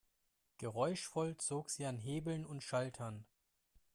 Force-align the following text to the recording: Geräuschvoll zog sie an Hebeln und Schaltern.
Geräuschvoll 0.57 1.37
zog 1.37 1.69
sie 1.69 1.85
an 1.85 1.99
Hebeln 1.99 2.43
und 2.43 2.63
Schaltern. 2.63 3.23